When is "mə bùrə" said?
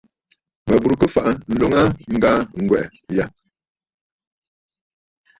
0.67-0.95